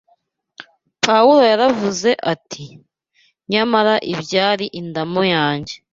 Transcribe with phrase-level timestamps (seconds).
[1.05, 2.65] Pawulo yaravuze ati:
[3.51, 5.75] Nyamara ibyari indamu yanjye